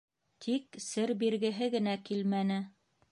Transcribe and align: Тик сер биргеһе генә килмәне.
Тик 0.45 0.79
сер 0.85 1.13
биргеһе 1.23 1.67
генә 1.77 1.93
килмәне. 2.09 2.59